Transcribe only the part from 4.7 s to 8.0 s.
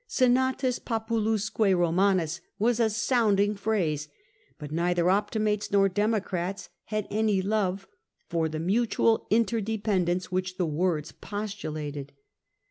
neither Optimates nor Democrats had any love